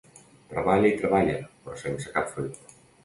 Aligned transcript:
Treballa 0.53 0.89
i 0.93 0.95
treballa, 1.01 1.35
però 1.67 1.77
sense 1.85 2.15
cap 2.17 2.33
fruit. 2.37 2.77